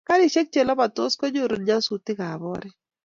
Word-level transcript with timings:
garishek 0.09 0.47
che 0.53 0.61
lapatos 0.67 1.11
ko 1.19 1.25
noru 1.33 1.55
nyasutik 1.65 2.19
ab 2.29 2.41
oret 2.53 2.75